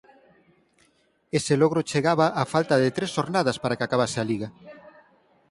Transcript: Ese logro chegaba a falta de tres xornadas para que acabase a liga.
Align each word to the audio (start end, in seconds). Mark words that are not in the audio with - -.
Ese 1.37 1.53
logro 1.61 1.87
chegaba 1.91 2.25
a 2.41 2.43
falta 2.53 2.75
de 2.83 2.89
tres 2.97 3.13
xornadas 3.17 3.57
para 3.61 3.77
que 3.77 3.85
acabase 3.85 4.17
a 4.19 4.27
liga. 4.31 4.49